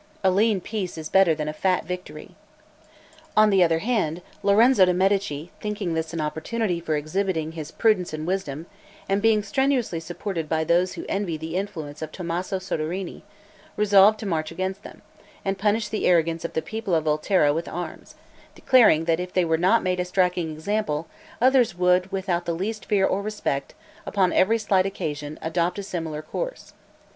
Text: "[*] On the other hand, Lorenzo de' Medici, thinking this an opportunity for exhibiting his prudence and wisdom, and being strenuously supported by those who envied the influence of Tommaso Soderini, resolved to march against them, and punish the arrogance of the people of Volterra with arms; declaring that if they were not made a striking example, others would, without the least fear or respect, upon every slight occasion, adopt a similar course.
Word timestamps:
"[*] 0.11 0.23
On 0.25 0.29
the 0.39 1.43
other 3.63 3.79
hand, 3.79 4.21
Lorenzo 4.41 4.83
de' 4.85 4.93
Medici, 4.95 5.51
thinking 5.59 5.93
this 5.93 6.11
an 6.11 6.19
opportunity 6.19 6.79
for 6.79 6.95
exhibiting 6.95 7.51
his 7.51 7.69
prudence 7.69 8.11
and 8.11 8.25
wisdom, 8.25 8.65
and 9.07 9.21
being 9.21 9.43
strenuously 9.43 9.99
supported 9.99 10.49
by 10.49 10.63
those 10.63 10.93
who 10.93 11.05
envied 11.07 11.39
the 11.41 11.55
influence 11.55 12.01
of 12.01 12.11
Tommaso 12.11 12.57
Soderini, 12.57 13.21
resolved 13.77 14.19
to 14.21 14.25
march 14.25 14.49
against 14.51 14.81
them, 14.81 15.03
and 15.45 15.59
punish 15.59 15.87
the 15.87 16.07
arrogance 16.07 16.43
of 16.43 16.53
the 16.53 16.63
people 16.63 16.95
of 16.95 17.03
Volterra 17.03 17.53
with 17.53 17.67
arms; 17.69 18.15
declaring 18.55 19.05
that 19.05 19.19
if 19.19 19.31
they 19.31 19.45
were 19.45 19.55
not 19.55 19.83
made 19.83 19.99
a 19.99 20.05
striking 20.05 20.51
example, 20.51 21.05
others 21.39 21.77
would, 21.77 22.11
without 22.11 22.45
the 22.45 22.55
least 22.55 22.85
fear 22.87 23.05
or 23.05 23.21
respect, 23.21 23.75
upon 24.07 24.33
every 24.33 24.57
slight 24.57 24.87
occasion, 24.87 25.37
adopt 25.43 25.77
a 25.77 25.83
similar 25.83 26.23
course. 26.23 26.73